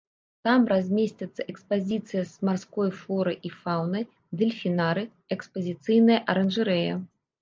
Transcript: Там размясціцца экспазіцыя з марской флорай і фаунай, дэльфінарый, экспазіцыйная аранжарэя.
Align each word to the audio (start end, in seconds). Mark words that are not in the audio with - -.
Там 0.47 0.61
размясціцца 0.71 1.41
экспазіцыя 1.53 2.23
з 2.31 2.49
марской 2.49 2.89
флорай 3.01 3.37
і 3.49 3.51
фаунай, 3.61 4.03
дэльфінарый, 4.43 5.07
экспазіцыйная 5.37 6.17
аранжарэя. 6.35 6.93